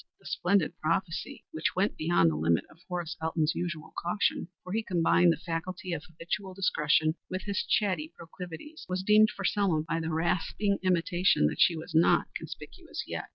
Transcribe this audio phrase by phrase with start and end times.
[0.19, 4.81] The splendid prophecy, which went beyond the limit of Horace Elton's usual caution for he
[4.81, 9.99] combined the faculty of habitual discretion with his chatty proclivities was dimmed for Selma by
[9.99, 13.29] the rasping intimation that she was not conspicuous yet.